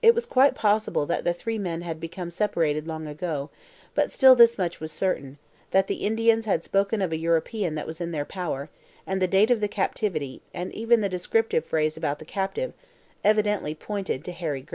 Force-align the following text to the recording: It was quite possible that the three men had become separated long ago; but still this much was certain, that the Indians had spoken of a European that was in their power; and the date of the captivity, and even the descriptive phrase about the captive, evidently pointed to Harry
It 0.00 0.14
was 0.14 0.24
quite 0.24 0.54
possible 0.54 1.04
that 1.04 1.24
the 1.24 1.34
three 1.34 1.58
men 1.58 1.82
had 1.82 2.00
become 2.00 2.30
separated 2.30 2.88
long 2.88 3.06
ago; 3.06 3.50
but 3.94 4.10
still 4.10 4.34
this 4.34 4.56
much 4.56 4.80
was 4.80 4.90
certain, 4.90 5.36
that 5.72 5.88
the 5.88 5.96
Indians 6.06 6.46
had 6.46 6.64
spoken 6.64 7.02
of 7.02 7.12
a 7.12 7.18
European 7.18 7.74
that 7.74 7.86
was 7.86 8.00
in 8.00 8.10
their 8.10 8.24
power; 8.24 8.70
and 9.06 9.20
the 9.20 9.28
date 9.28 9.50
of 9.50 9.60
the 9.60 9.68
captivity, 9.68 10.40
and 10.54 10.72
even 10.72 11.02
the 11.02 11.10
descriptive 11.10 11.66
phrase 11.66 11.98
about 11.98 12.18
the 12.18 12.24
captive, 12.24 12.72
evidently 13.24 13.74
pointed 13.74 14.24
to 14.24 14.32
Harry 14.32 14.66